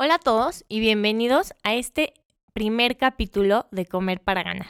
[0.00, 2.14] Hola a todos y bienvenidos a este
[2.52, 4.68] primer capítulo de Comer para Ganar.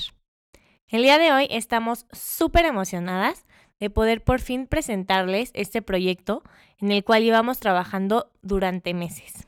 [0.86, 3.44] El día de hoy estamos súper emocionadas
[3.78, 6.42] de poder por fin presentarles este proyecto
[6.78, 9.46] en el cual llevamos trabajando durante meses.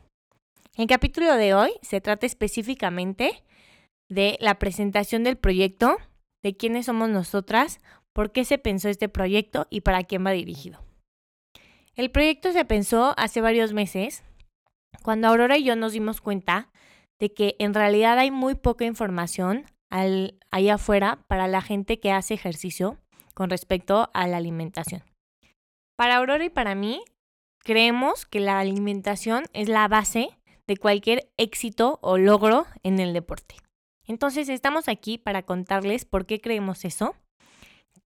[0.77, 3.43] El capítulo de hoy se trata específicamente
[4.11, 5.97] de la presentación del proyecto,
[6.43, 7.81] de quiénes somos nosotras,
[8.13, 10.85] por qué se pensó este proyecto y para quién va dirigido.
[11.95, 14.25] El proyecto se pensó hace varios meses
[15.03, 16.71] cuando Aurora y yo nos dimos cuenta
[17.19, 22.13] de que en realidad hay muy poca información al, allá afuera para la gente que
[22.13, 22.99] hace ejercicio
[23.35, 25.03] con respecto a la alimentación.
[25.97, 27.03] Para Aurora y para mí,
[27.59, 30.31] creemos que la alimentación es la base
[30.67, 33.57] de cualquier éxito o logro en el deporte.
[34.07, 37.15] Entonces estamos aquí para contarles por qué creemos eso,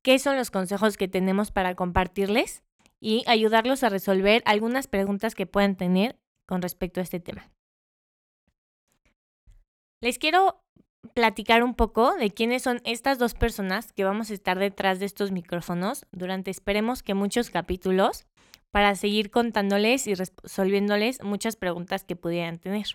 [0.02, 2.62] qué son los consejos que tenemos para compartirles
[3.00, 7.50] y ayudarlos a resolver algunas preguntas que puedan tener con respecto a este tema.
[10.02, 10.60] Les quiero
[11.14, 15.06] platicar un poco de quiénes son estas dos personas que vamos a estar detrás de
[15.06, 18.26] estos micrófonos durante esperemos que muchos capítulos
[18.70, 22.86] para seguir contándoles y resolviéndoles muchas preguntas que pudieran tener.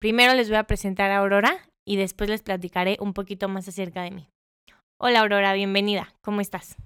[0.00, 4.02] Primero les voy a presentar a Aurora y después les platicaré un poquito más acerca
[4.02, 4.28] de mí.
[4.98, 6.14] Hola Aurora, bienvenida.
[6.22, 6.76] ¿Cómo estás?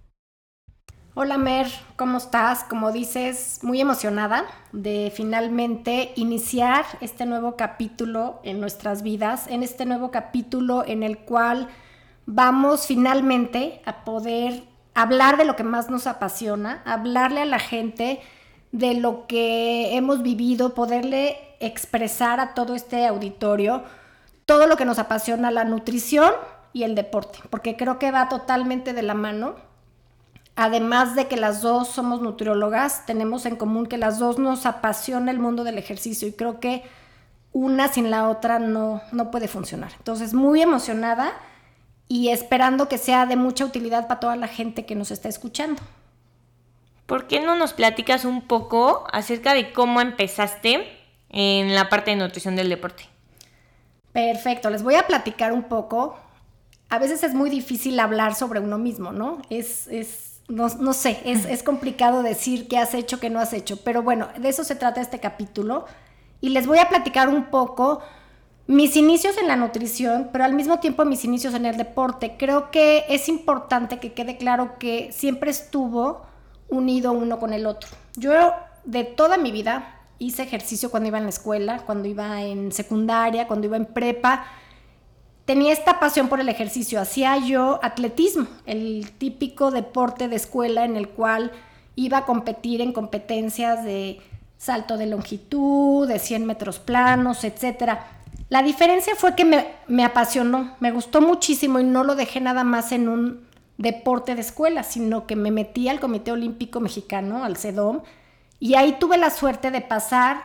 [1.22, 2.64] Hola Mer, ¿cómo estás?
[2.64, 9.84] Como dices, muy emocionada de finalmente iniciar este nuevo capítulo en nuestras vidas, en este
[9.84, 11.68] nuevo capítulo en el cual
[12.24, 14.64] vamos finalmente a poder
[14.94, 18.22] hablar de lo que más nos apasiona, hablarle a la gente
[18.72, 23.84] de lo que hemos vivido, poderle expresar a todo este auditorio
[24.46, 26.32] todo lo que nos apasiona, la nutrición
[26.72, 29.68] y el deporte, porque creo que va totalmente de la mano
[30.62, 35.30] Además de que las dos somos nutriólogas, tenemos en común que las dos nos apasiona
[35.30, 36.82] el mundo del ejercicio y creo que
[37.50, 39.92] una sin la otra no, no puede funcionar.
[39.96, 41.32] Entonces, muy emocionada
[42.08, 45.80] y esperando que sea de mucha utilidad para toda la gente que nos está escuchando.
[47.06, 50.86] ¿Por qué no nos platicas un poco acerca de cómo empezaste
[51.30, 53.04] en la parte de nutrición del deporte?
[54.12, 56.18] Perfecto, les voy a platicar un poco.
[56.90, 59.40] A veces es muy difícil hablar sobre uno mismo, ¿no?
[59.48, 64.02] Es, es no, sé, es, complicado decir qué has hecho, qué no has hecho, pero
[64.02, 65.86] bueno, de eso se trata este capítulo.
[66.40, 68.00] Y les voy a platicar un poco
[68.66, 72.36] mis inicios en la nutrición, pero al mismo tiempo mis inicios en el deporte.
[72.36, 76.22] Creo que es importante que quede claro que siempre estuvo
[76.68, 77.90] unido uno con el otro.
[78.16, 78.52] Yo
[78.84, 83.46] de toda mi vida hice ejercicio cuando iba en la escuela, cuando iba en secundaria,
[83.46, 84.46] cuando iba en prepa
[85.44, 87.00] tenía esta pasión por el ejercicio.
[87.00, 91.52] Hacía yo atletismo, el típico deporte de escuela en el cual
[91.96, 94.20] iba a competir en competencias de
[94.56, 97.98] salto de longitud, de 100 metros planos, etc.
[98.48, 102.64] La diferencia fue que me, me apasionó, me gustó muchísimo y no lo dejé nada
[102.64, 107.56] más en un deporte de escuela, sino que me metí al Comité Olímpico Mexicano, al
[107.56, 108.02] CEDOM,
[108.58, 110.44] y ahí tuve la suerte de pasar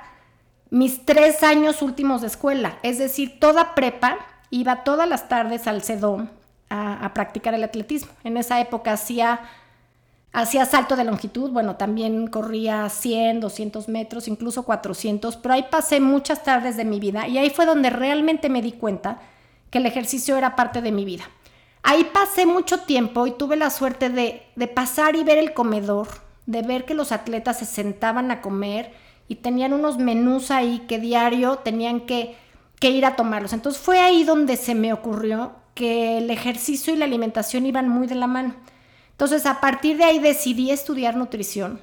[0.70, 4.18] mis tres años últimos de escuela, es decir, toda prepa
[4.56, 6.30] iba todas las tardes al CEDOM
[6.70, 8.12] a, practicar el atletismo.
[8.24, 9.42] En esa época hacía,
[10.32, 16.00] hacía salto de longitud, bueno, también corría 100, 200 metros, incluso 400, pero ahí pasé
[16.00, 19.20] muchas tardes de mi vida y ahí fue donde realmente me di cuenta
[19.70, 21.26] que el ejercicio era parte de mi vida.
[21.84, 26.08] Ahí pasé mucho tiempo y tuve la suerte de, de pasar y ver el comedor,
[26.46, 28.92] de ver que los atletas se sentaban a comer
[29.28, 32.36] y tenían unos menús ahí que diario tenían que
[32.80, 33.54] que ir a tomarlos.
[33.54, 38.08] Entonces fue ahí donde se me ocurrió que el ejercicio y la alimentación iban muy
[38.08, 38.56] de la mano.
[39.12, 41.80] Entonces a partir de ahí decidí estudiar nutrición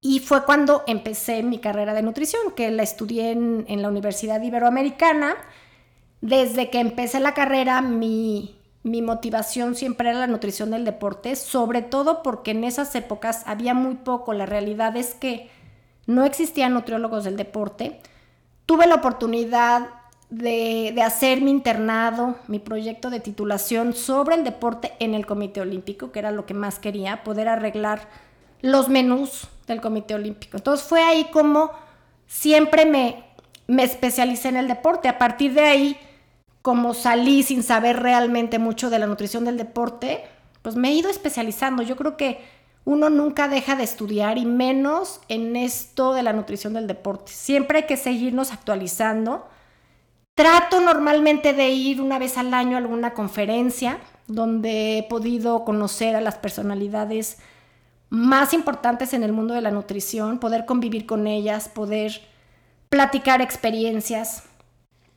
[0.00, 5.34] y fue cuando empecé mi carrera de nutrición, que la estudié en, la Universidad Iberoamericana.
[6.20, 11.82] Desde que empecé la carrera, mi, mi motivación siempre era la nutrición del deporte, sobre
[11.82, 14.32] todo porque en esas épocas había muy poco.
[14.34, 15.50] La realidad es que
[16.06, 18.00] no existían nutriólogos del deporte
[18.68, 19.88] tuve la oportunidad
[20.28, 26.12] de, hacer mi internado, mi proyecto de titulación sobre el deporte en el Comité Olímpico,
[26.12, 28.10] que era lo que más quería, poder arreglar
[28.60, 30.58] los menús del Comité Olímpico.
[30.58, 31.70] Entonces fue ahí como
[32.26, 33.24] siempre me,
[33.68, 35.08] me especialicé en el deporte.
[35.08, 35.96] A partir de ahí,
[36.60, 40.26] como salí sin saber realmente mucho de la nutrición del deporte,
[40.60, 41.82] pues me he ido especializando.
[41.82, 42.38] Yo creo que
[42.88, 47.30] uno nunca deja de estudiar y menos en esto de la nutrición del deporte.
[47.32, 49.46] Siempre hay que seguirnos actualizando.
[50.34, 56.16] Trato normalmente de ir una vez al año a alguna conferencia donde he podido conocer
[56.16, 57.36] a las personalidades
[58.08, 62.22] más importantes en el mundo de la nutrición, poder convivir con ellas, poder
[62.88, 64.44] platicar experiencias.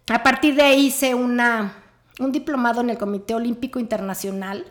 [0.10, 1.74] A partir de ahí hice una,
[2.20, 4.66] un diplomado en el Comité Olímpico Internacional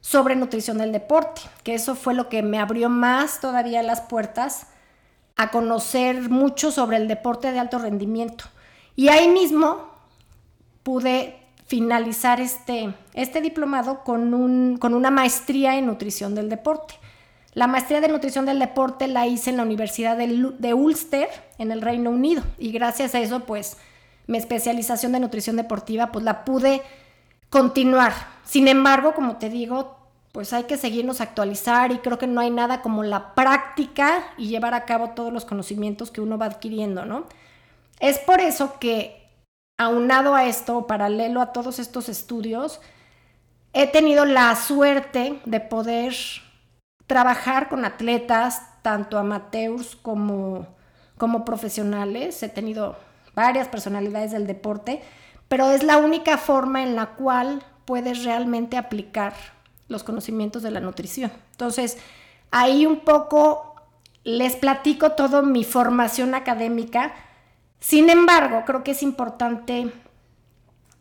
[0.00, 4.66] sobre nutrición del deporte, que eso fue lo que me abrió más todavía las puertas
[5.36, 8.44] a conocer mucho sobre el deporte de alto rendimiento.
[8.96, 9.88] Y ahí mismo
[10.82, 11.36] pude
[11.66, 16.94] finalizar este, este diplomado con, un, con una maestría en nutrición del deporte.
[17.52, 21.82] La maestría de nutrición del deporte la hice en la Universidad de, Ulster, en el
[21.82, 23.76] Reino Unido, y gracias a eso, pues,
[24.26, 26.82] mi especialización de nutrición deportiva, pues la pude
[27.50, 28.14] continuar.
[28.44, 29.98] Sin embargo, como te digo,
[30.32, 34.48] pues hay que seguirnos actualizar y creo que no hay nada como la práctica y
[34.48, 37.26] llevar a cabo todos los conocimientos que uno va adquiriendo, ¿no?
[37.98, 39.28] Es por eso que,
[39.78, 42.80] aunado a esto, paralelo a todos estos estudios,
[43.72, 46.14] he tenido la suerte de poder
[47.06, 50.66] trabajar con atletas, tanto amateurs como,
[51.18, 52.42] como profesionales.
[52.42, 52.96] He tenido
[53.34, 55.02] varias personalidades del deporte,
[55.50, 59.34] pero es la única forma en la cual puedes realmente aplicar
[59.88, 61.32] los conocimientos de la nutrición.
[61.50, 61.98] Entonces,
[62.52, 63.74] ahí un poco
[64.22, 67.12] les platico todo mi formación académica.
[67.80, 69.92] Sin embargo, creo que es importante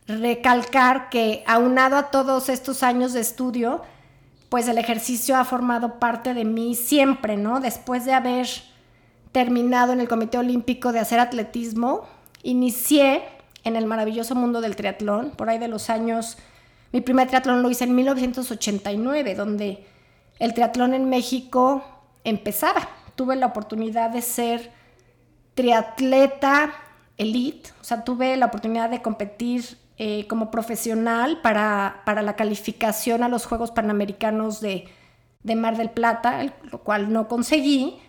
[0.08, 3.84] recalcar que aunado a todos estos años de estudio,
[4.50, 7.60] pues el ejercicio ha formado parte de mí siempre, ¿no?
[7.60, 8.48] Después de haber
[9.32, 12.08] terminado en el Comité Olímpico de hacer atletismo,
[12.42, 13.22] inicié
[13.64, 16.38] en el maravilloso mundo del triatlón, por ahí de los años,
[16.92, 19.86] mi primer triatlón lo hice en 1989, donde
[20.40, 21.84] el triatlón en México
[22.24, 22.90] empezaba.
[23.16, 24.72] Tuve la oportunidad de ser
[25.54, 26.74] triatleta
[27.18, 33.22] elite, o sea, tuve la oportunidad de competir eh, como profesional para, para, la calificación
[33.22, 34.88] a los Juegos Panamericanos de,
[35.44, 36.42] de Mar del Plata,
[36.72, 38.00] lo cual no conseguí,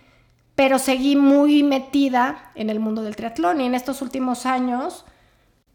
[0.55, 5.05] pero seguí muy metida en el mundo del triatlón y en estos últimos años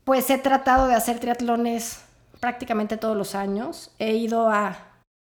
[0.06, 2.02] pues he tratado de hacer triatlones
[2.40, 3.92] prácticamente todos los años.
[4.00, 4.78] He ido a,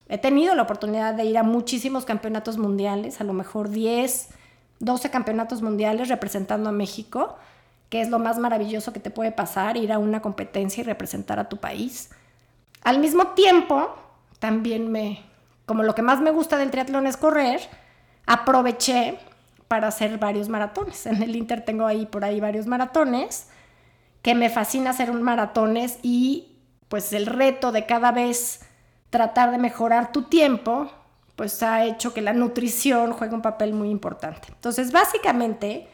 [0.07, 4.29] he tenido la oportunidad de ir a muchísimos campeonatos mundiales, a lo mejor 10,
[4.79, 7.37] 12 campeonatos mundiales representando a México
[7.93, 11.37] que es lo más maravilloso que te puede pasar, ir a una competencia y representar
[11.37, 12.09] a tu país.
[12.81, 13.93] Al mismo tiempo,
[14.39, 15.21] también me,
[15.67, 17.61] como lo que más me gusta del triatlón es correr,
[18.25, 19.19] aproveché
[19.67, 21.05] para hacer varios maratones.
[21.05, 23.49] En el Inter tengo ahí por ahí varios maratones,
[24.23, 26.47] que me fascina hacer un maratones y
[26.87, 28.61] pues el reto de cada vez
[29.11, 30.91] tratar de mejorar tu tiempo,
[31.35, 34.47] pues ha hecho que la nutrición juegue un papel muy importante.
[34.49, 35.87] Entonces, básicamente,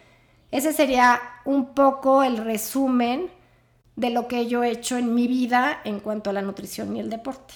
[0.52, 3.30] ese sería un poco el resumen
[3.96, 7.00] de lo que yo he hecho en mi vida en cuanto a la nutrición y
[7.00, 7.56] el deporte.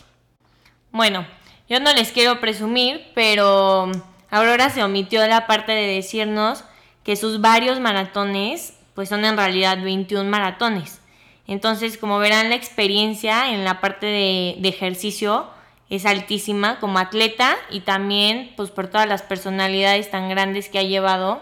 [0.91, 1.25] Bueno,
[1.69, 3.91] yo no les quiero presumir, pero
[4.29, 6.63] Aurora se omitió la parte de decirnos
[7.03, 11.01] que sus varios maratones pues son en realidad 21 maratones.
[11.47, 15.47] Entonces, como verán, la experiencia en la parte de, de, ejercicio
[15.89, 20.83] es altísima como atleta y también pues por todas las personalidades tan grandes que ha
[20.83, 21.41] llevado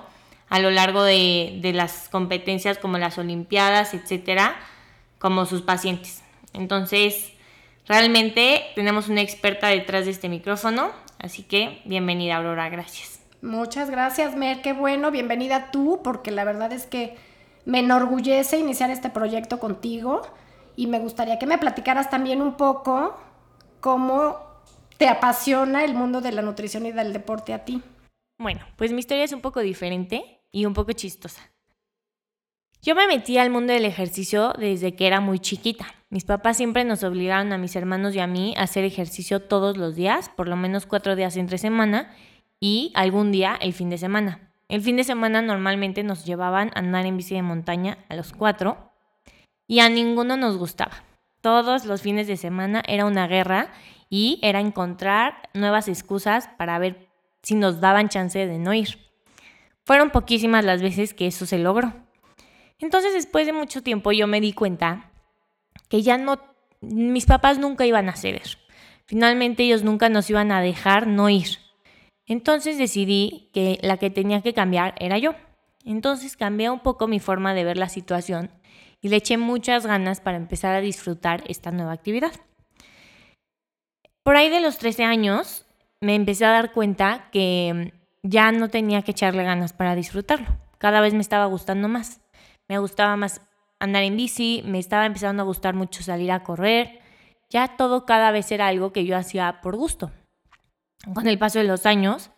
[0.51, 4.53] a lo largo de, las competencias como las Olimpiadas, etcétera,
[5.17, 6.23] como sus pacientes.
[6.51, 7.31] Entonces,
[7.87, 13.21] realmente tenemos una experta detrás de este micrófono, así que bienvenida Aurora, gracias.
[13.41, 17.15] Muchas gracias, Mer, qué bueno, bienvenida tú, porque la verdad es que
[17.65, 20.21] me enorgullece iniciar este proyecto contigo
[20.75, 23.17] y me gustaría que me platicaras también un poco
[23.79, 24.37] cómo
[24.97, 27.81] te apasiona el mundo de la nutrición y del deporte a ti.
[28.37, 31.51] Bueno, pues mi historia es un poco diferente y un poco chistosa.
[32.81, 35.85] Yo me metí al mundo del ejercicio desde que era muy chiquita.
[36.09, 39.77] Mis papás siempre nos obligaron a mis hermanos y a mí a hacer ejercicio todos
[39.77, 42.11] los días, por lo menos cuatro días entre semana
[42.59, 44.50] y algún día el fin de semana.
[44.71, 48.31] El fin de semana normalmente nos llevaban a andar en bici de montaña a los
[48.31, 48.93] cuatro
[49.67, 51.03] y a ninguno nos gustaba.
[51.41, 53.73] Todos los fines de semana era una guerra
[54.09, 57.09] y era encontrar nuevas excusas para ver
[57.41, 58.97] si nos daban chance de no ir.
[59.83, 61.93] Fueron poquísimas las veces que eso se logró.
[62.79, 65.11] Entonces después de mucho tiempo yo me di cuenta
[65.89, 66.39] que ya no,
[66.79, 68.57] mis papás nunca iban a ceder.
[69.05, 71.59] Finalmente ellos nunca nos iban a dejar no ir.
[72.31, 75.33] Entonces decidí que la que tenía que cambiar era yo.
[75.83, 78.49] Entonces cambié un poco mi forma de ver la situación
[79.01, 82.31] y le eché muchas ganas para empezar a disfrutar esta nueva actividad.
[84.23, 85.65] Por ahí de los 13 años
[85.99, 87.91] me empecé a dar cuenta que
[88.23, 90.47] ya no tenía que echarle ganas para disfrutarlo.
[90.77, 92.21] Cada vez me estaba gustando más.
[92.69, 93.41] Me gustaba más
[93.77, 97.01] andar en bici, me estaba empezando a gustar mucho salir a correr.
[97.49, 100.13] Ya todo cada vez era algo que yo hacía por gusto.
[101.13, 102.31] Con el paso de los años,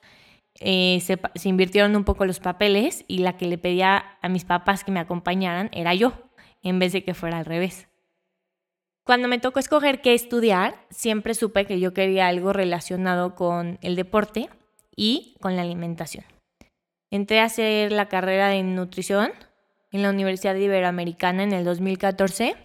[0.60, 4.46] eh, se, se, invirtieron un poco los papeles y la que le pedía a mis
[4.46, 6.14] papás que me acompañaran era yo,
[6.62, 7.88] en vez de que fuera al revés.
[9.04, 13.98] Cuando me tocó escoger qué estudiar, siempre supe que yo quería algo relacionado con el
[13.98, 14.50] deporte
[14.96, 16.24] y con la alimentación.
[17.12, 19.32] Entré a hacer la carrera de nutrición
[19.92, 22.56] en la Universidad Iberoamericana en el 2014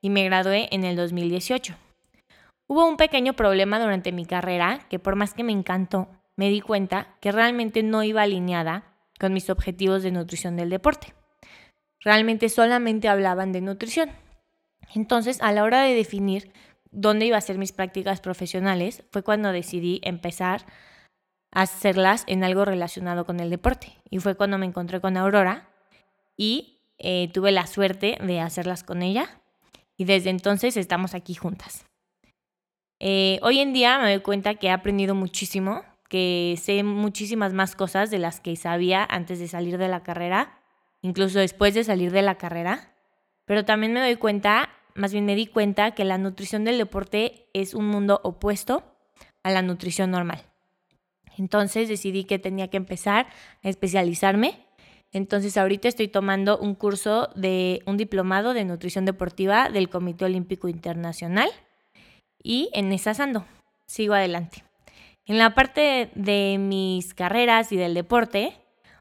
[0.00, 1.76] y me gradué en el 2018.
[2.68, 6.60] Hubo un pequeño problema durante mi carrera que por más que me encantó, me di
[6.60, 8.84] cuenta que realmente no iba alineada
[9.18, 11.14] con mis objetivos de nutrición del deporte.
[12.00, 14.10] Realmente solamente hablaban de nutrición.
[14.94, 16.52] Entonces, a la hora de definir
[16.90, 20.66] dónde iba a hacer mis prácticas profesionales, fue cuando decidí empezar
[21.52, 23.92] a hacerlas en algo relacionado con el deporte.
[24.10, 25.68] Y fue cuando me encontré con Aurora
[26.36, 29.40] y eh, tuve la suerte de hacerlas con ella.
[29.96, 31.86] Y desde entonces estamos aquí juntas.
[32.98, 37.76] Eh, hoy en día me doy cuenta que he aprendido muchísimo, que sé muchísimas más
[37.76, 40.60] cosas de las que sabía antes de salir de la carrera,
[41.02, 42.94] incluso después de salir de la carrera.
[43.44, 47.48] Pero también me doy cuenta, más bien me di cuenta que la nutrición del deporte
[47.52, 48.82] es un mundo opuesto
[49.42, 50.42] a la nutrición normal.
[51.36, 53.26] Entonces decidí que tenía que empezar
[53.62, 54.66] a especializarme.
[55.12, 60.68] Entonces ahorita estoy tomando un curso de un diplomado de nutrición deportiva del Comité Olímpico
[60.68, 61.50] Internacional
[62.46, 63.44] y en esas ando.
[63.86, 64.62] Sigo adelante.
[65.26, 68.56] En la parte de mis carreras y del deporte,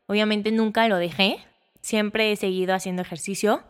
[0.07, 1.37] obviamente nunca lo dejé.
[1.79, 3.61] Siempre he seguido haciendo ejercicio.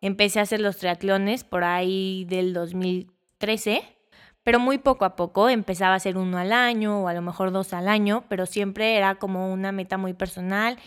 [0.00, 3.82] Empecé a hacer los triatlones por ahí del 2013,
[4.42, 7.52] pero muy poco a poco empezaba a hacer uno al año o a lo mejor
[7.52, 10.78] dos al año, pero siempre era como una meta muy personal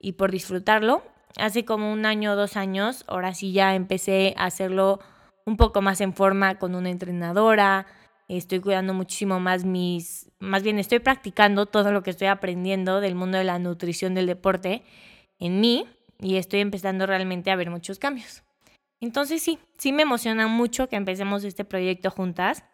[0.00, 1.04] y por disfrutarlo.
[1.38, 4.98] Hace como un año o dos años, ahora sí ya empecé a hacerlo
[5.46, 7.86] un poco más en forma con una entrenadora,
[8.28, 13.14] estoy cuidando muchísimo más mis, más bien estoy practicando todo lo que estoy aprendiendo del
[13.14, 14.82] mundo de la nutrición del deporte
[15.38, 15.86] en mí
[16.20, 18.42] y estoy empezando realmente a ver muchos cambios.
[19.00, 22.64] Entonces sí, sí me emociona mucho que empecemos este proyecto juntas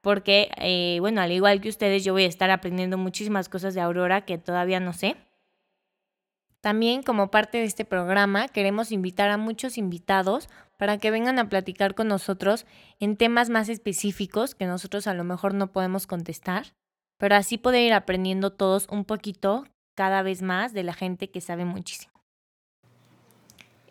[0.00, 3.80] porque, eh, bueno, al igual que ustedes, yo voy a estar aprendiendo muchísimas cosas de
[3.80, 5.16] Aurora que todavía no sé.
[6.60, 10.48] También como parte de este programa queremos invitar a muchos invitados
[10.82, 12.66] para que vengan a platicar con nosotros
[12.98, 16.74] en temas más específicos que nosotros a lo mejor no podemos contestar,
[17.18, 21.40] pero así poder ir aprendiendo todos un poquito cada vez más de la gente que
[21.40, 22.12] sabe muchísimo.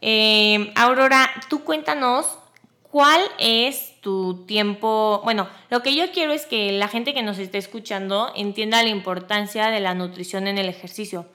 [0.02, 2.38] Eh, Aurora, tú cuéntanos
[2.82, 5.22] cuál es tu tiempo.
[5.24, 8.90] Bueno, lo que yo quiero es que la gente que nos esté escuchando entienda la
[8.90, 11.26] importancia de la nutrición en el ejercicio.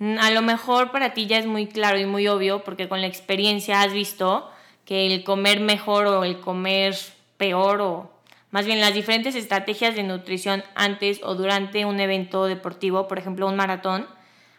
[0.00, 3.00] Mm, a lo mejor para ti ya es muy claro y muy obvio porque con
[3.00, 4.51] la experiencia has visto
[4.84, 6.96] que el comer mejor o el comer
[7.36, 8.12] peor o
[8.50, 13.48] más bien las diferentes estrategias de nutrición antes o durante un evento deportivo, por ejemplo
[13.48, 14.06] un maratón,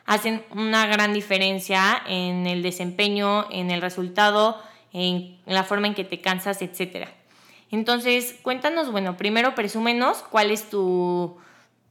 [0.06, 4.60] hacen una gran diferencia en el desempeño, en el resultado,
[4.94, 7.08] en la forma en que te cansas, etc.
[7.70, 11.38] Entonces, cuéntanos, bueno, primero presúmenos cuál es tu,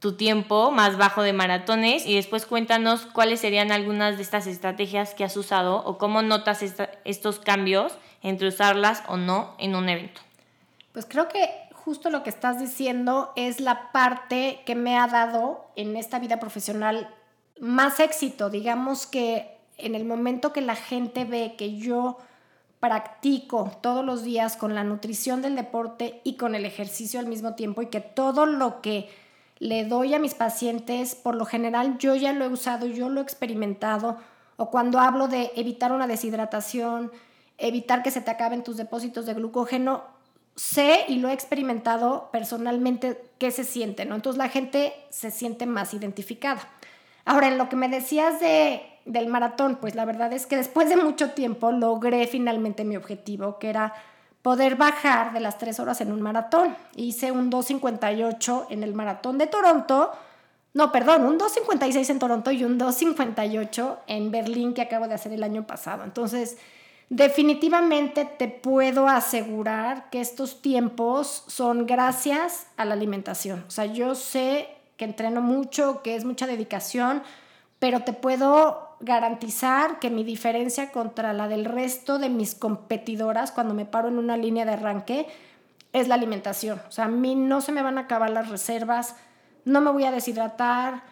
[0.00, 5.14] tu tiempo más bajo de maratones y después cuéntanos cuáles serían algunas de estas estrategias
[5.14, 6.64] que has usado o cómo notas
[7.04, 7.92] estos cambios
[8.22, 10.20] entre usarlas o no en un evento.
[10.92, 15.66] Pues creo que justo lo que estás diciendo es la parte que me ha dado
[15.74, 17.08] en esta vida profesional
[17.60, 18.50] más éxito.
[18.50, 22.18] Digamos que en el momento que la gente ve que yo
[22.80, 27.54] practico todos los días con la nutrición del deporte y con el ejercicio al mismo
[27.54, 29.08] tiempo y que todo lo que
[29.60, 33.20] le doy a mis pacientes, por lo general yo ya lo he usado, yo lo
[33.20, 34.16] he experimentado,
[34.56, 37.12] o cuando hablo de evitar una deshidratación,
[37.62, 40.04] evitar que se te acaben tus depósitos de glucógeno,
[40.56, 44.14] sé y lo he experimentado personalmente qué se siente, ¿no?
[44.14, 46.60] Entonces la gente se siente más identificada.
[47.24, 50.88] Ahora, en lo que me decías de, del maratón, pues la verdad es que después
[50.88, 53.94] de mucho tiempo logré finalmente mi objetivo, que era
[54.42, 56.76] poder bajar de las tres horas en un maratón.
[56.96, 60.10] Hice un 2.58 en el maratón de Toronto.
[60.74, 65.32] No, perdón, un 2.56 en Toronto y un 2.58 en Berlín que acabo de hacer
[65.32, 66.02] el año pasado.
[66.02, 66.58] Entonces,
[67.12, 73.64] definitivamente te puedo asegurar que estos tiempos son gracias a la alimentación.
[73.68, 77.22] O sea, yo sé que entreno mucho, que es mucha dedicación,
[77.78, 83.74] pero te puedo garantizar que mi diferencia contra la del resto de mis competidoras cuando
[83.74, 85.26] me paro en una línea de arranque
[85.92, 86.80] es la alimentación.
[86.88, 89.16] O sea, a mí no se me van a acabar las reservas,
[89.66, 91.02] no me voy a deshidratar,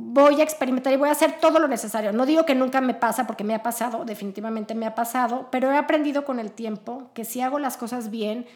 [0.00, 2.12] voy a experimentar y voy a hacer todo lo necesario.
[2.12, 5.72] No digo que nunca me pasa, porque me ha pasado, definitivamente me ha pasado, pero
[5.72, 8.46] he aprendido con el tiempo que si hago las cosas bien,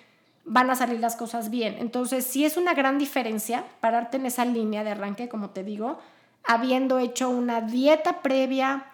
[0.45, 1.77] van a salir las cosas bien.
[1.81, 5.99] Entonces, sí es una gran diferencia pararte en esa línea de arranque, como te digo,
[6.45, 8.87] habiendo hecho una dieta previa,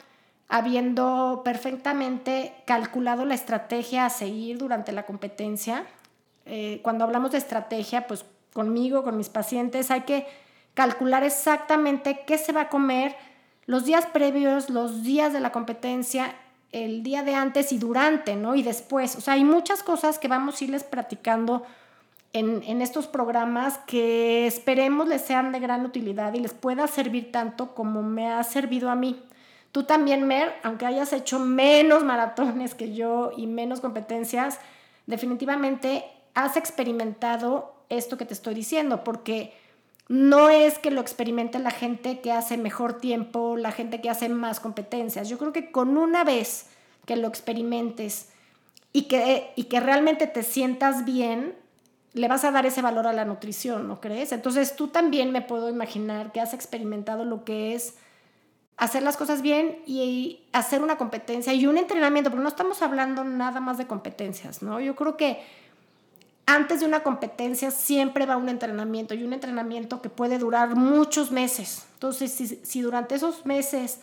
[0.49, 5.85] habiendo perfectamente calculado la estrategia a seguir durante la competencia.
[6.47, 8.25] Eh, cuando hablamos de estrategia, pues
[8.55, 10.27] conmigo, con mis pacientes, hay que
[10.79, 13.17] calcular exactamente qué se va a comer
[13.67, 16.37] los días previos, los días de la competencia,
[16.71, 18.55] el día de antes y durante, ¿no?
[18.55, 19.17] Y después.
[19.17, 21.65] O sea, hay muchas cosas que vamos a irles practicando
[22.33, 27.33] en, en, estos programas que esperemos les sean de gran utilidad y les pueda servir
[27.33, 29.21] tanto como me ha servido a mí.
[29.73, 34.61] Tú también, Mer, aunque hayas hecho menos maratones que yo y menos competencias,
[35.07, 36.05] definitivamente
[36.35, 39.53] has experimentado esto que te estoy diciendo, porque
[40.09, 44.29] no es que lo experimente la gente que hace mejor tiempo, la gente que hace
[44.31, 45.29] más competencias.
[45.29, 46.67] Yo creo que con una vez
[47.05, 48.31] que lo experimentes
[48.93, 51.55] y que, y que realmente te sientas bien,
[52.15, 54.33] le vas a dar ese valor a la nutrición, ¿no crees?
[54.33, 57.97] Entonces tú también me puedo imaginar que has experimentado lo que es
[58.79, 63.25] hacer las cosas bien y hacer una competencia y un entrenamiento, porque no estamos hablando
[63.25, 64.81] nada más de competencias, ¿no?
[64.81, 65.41] Yo creo que
[66.49, 71.31] antes de una competencia siempre va un entrenamiento y un entrenamiento que puede durar muchos
[71.31, 71.87] meses.
[71.93, 74.01] Entonces, si, durante esos meses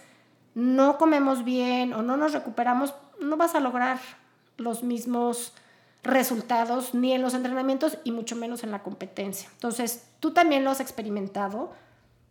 [0.53, 3.97] no comemos bien o no nos recuperamos, no vas a lograr
[4.57, 5.53] los mismos
[6.03, 9.49] resultados ni en los entrenamientos y mucho menos en la competencia.
[9.53, 11.73] Entonces, tú también lo has experimentado.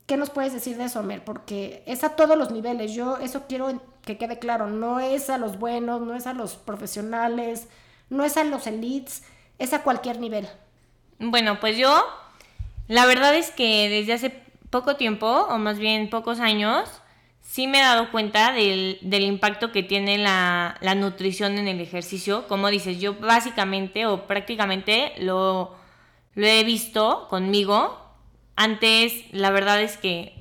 [0.06, 1.24] ¿Qué nos puedes decir de eso, Mer?
[1.24, 2.92] Porque es a todos los niveles.
[2.92, 4.68] Yo eso quiero que quede claro.
[4.68, 7.66] No es a los buenos, no es a los profesionales,
[8.10, 9.24] no es a los elites
[9.58, 10.48] es a cualquier nivel.
[11.18, 12.04] Bueno, pues yo,
[12.88, 14.30] la verdad es que desde hace
[14.70, 16.88] poco tiempo, o más bien pocos años,
[17.40, 22.48] sí me he dado cuenta del, impacto que tiene la, nutrición en el ejercicio.
[22.48, 25.76] Como dices, yo básicamente o prácticamente lo,
[26.34, 28.00] lo he visto conmigo.
[28.56, 30.34] Antes, la verdad es que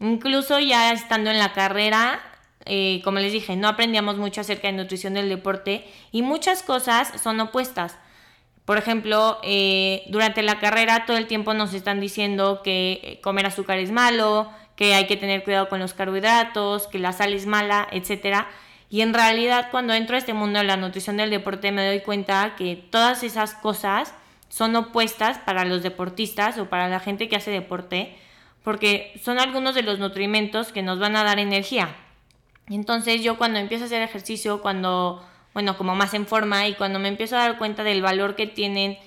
[0.00, 2.20] incluso ya estando en la carrera,
[2.64, 7.20] eh, como les dije, no aprendíamos mucho acerca de nutrición del deporte y muchas cosas
[7.20, 7.98] son opuestas.
[8.64, 13.46] Por ejemplo, eh, durante la carrera todo el tiempo nos están diciendo que eh, comer
[13.46, 17.46] azúcar es malo, que hay que tener cuidado con los carbohidratos, que la sal es
[17.46, 18.46] mala, etc.
[18.88, 22.00] Y en realidad cuando entro a este mundo de la nutrición del deporte me doy
[22.00, 24.14] cuenta que todas esas cosas
[24.48, 28.14] son opuestas para los deportistas o para la gente que hace deporte,
[28.62, 31.96] porque son algunos de los nutrimentos que nos van a dar energía.
[32.68, 36.98] Entonces yo cuando empiezo a hacer ejercicio, cuando bueno, como más en forma y cuando
[36.98, 38.98] me empiezo a dar cuenta del valor que tienen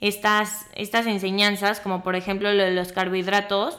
[0.00, 3.78] estas, estas enseñanzas, como por ejemplo lo de los carbohidratos,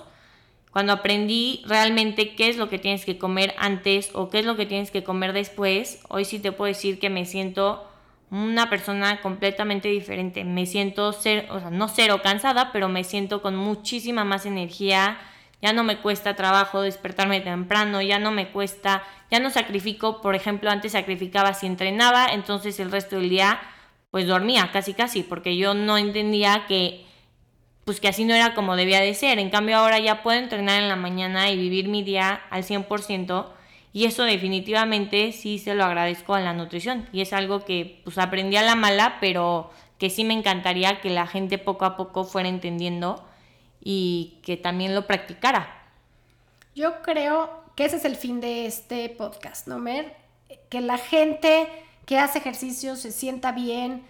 [0.71, 4.55] cuando aprendí realmente qué es lo que tienes que comer antes o qué es lo
[4.55, 7.85] que tienes que comer después, hoy sí te puedo decir que me siento
[8.29, 10.45] una persona completamente diferente.
[10.45, 15.19] Me siento, ser, o sea, no cero cansada, pero me siento con muchísima más energía,
[15.61, 20.35] ya no me cuesta trabajo despertarme temprano, ya no me cuesta, ya no sacrifico, por
[20.35, 23.59] ejemplo, antes sacrificaba si entrenaba, entonces el resto del día
[24.09, 27.05] pues dormía casi casi, porque yo no entendía que
[27.85, 29.39] pues que así no era como debía de ser.
[29.39, 33.47] En cambio ahora ya puedo entrenar en la mañana y vivir mi día al 100%
[33.93, 38.17] y eso definitivamente sí se lo agradezco a la nutrición y es algo que pues
[38.17, 42.23] aprendí a la mala, pero que sí me encantaría que la gente poco a poco
[42.23, 43.23] fuera entendiendo
[43.81, 45.67] y que también lo practicara.
[46.75, 50.15] Yo creo que ese es el fin de este podcast, ¿no, Mer?
[50.69, 51.67] Que la gente
[52.05, 54.05] que hace ejercicio se sienta bien,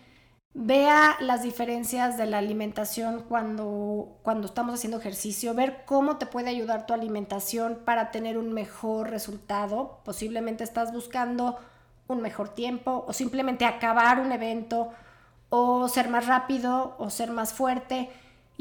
[0.53, 6.49] vea las diferencias de la alimentación cuando, cuando estamos haciendo ejercicio, ver cómo te puede
[6.49, 10.01] ayudar tu alimentación para tener un mejor resultado.
[10.03, 11.57] Posiblemente estás buscando
[12.07, 14.91] un mejor tiempo o simplemente acabar un evento
[15.49, 18.10] o ser más rápido o ser más fuerte.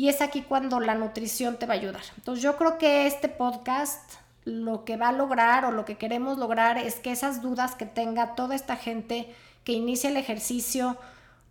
[0.00, 2.00] Y es aquí cuando la nutrición te va a ayudar.
[2.16, 6.38] Entonces yo creo que este podcast lo que va a lograr o lo que queremos
[6.38, 9.30] lograr es que esas dudas que tenga toda esta gente
[9.62, 10.96] que inicia el ejercicio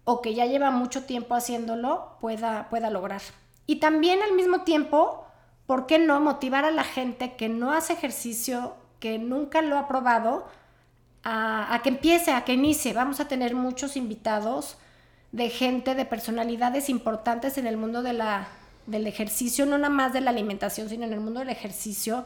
[0.03, 3.21] o que ya lleva mucho tiempo haciéndolo pueda, pueda lograr.
[3.67, 5.27] Y también al mismo tiempo,
[5.67, 9.87] ¿por qué no motivar a la gente que no hace ejercicio, que nunca lo ha
[9.87, 10.47] probado,
[11.21, 12.93] a, a que empiece, a que inicie?
[12.93, 14.79] Vamos a tener muchos invitados
[15.31, 18.47] de gente, de personalidades importantes en el mundo de la,
[18.87, 22.25] del ejercicio, no nada más de la alimentación, sino en el mundo del ejercicio,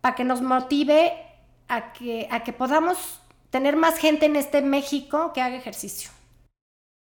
[0.00, 1.12] para que nos motive
[1.68, 6.10] a que, a que podamos tener más gente en este México que haga ejercicio.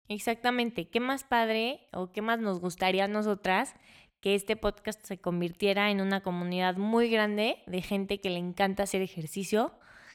[0.07, 0.87] Exactamente.
[0.89, 3.75] ¿Qué más padre o qué más nos gustaría a nosotras
[4.21, 8.83] que este podcast se convirtiera en una comunidad muy grande de gente que le encanta
[8.83, 9.73] hacer ejercicio,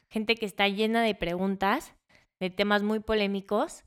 [0.09, 1.93] gente que está llena de preguntas,
[2.39, 3.83] de temas muy polémicos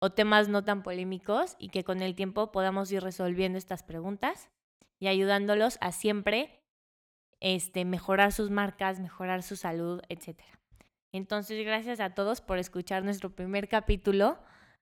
[0.00, 4.50] o temas no tan polémicos y que con el tiempo podamos ir resolviendo estas preguntas
[4.98, 6.62] y ayudándolos a siempre
[7.40, 10.40] este, mejorar sus marcas, mejorar su salud, etc.
[11.12, 14.38] Entonces, gracias a todos por escuchar nuestro primer capítulo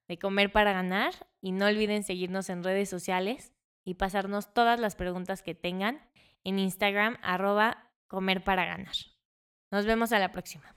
[0.09, 3.53] de Comer para Ganar y no olviden seguirnos en redes sociales
[3.85, 6.01] y pasarnos todas las preguntas que tengan
[6.45, 8.95] en Instagram arroba Comer para Ganar.
[9.71, 10.76] Nos vemos a la próxima.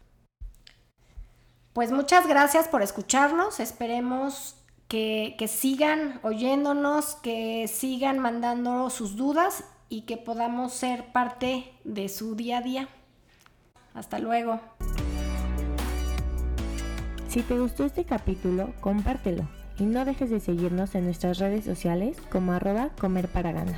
[1.73, 3.59] Pues muchas gracias por escucharnos.
[3.59, 4.55] Esperemos
[4.87, 12.09] que, que, sigan oyéndonos, que sigan mandando sus dudas y que podamos ser parte de
[12.09, 12.89] su día a día.
[13.93, 14.59] Hasta luego.
[17.29, 22.17] Si te gustó este capítulo, compártelo y no dejes de seguirnos en nuestras redes sociales
[22.31, 23.77] como arroba comer para ganar.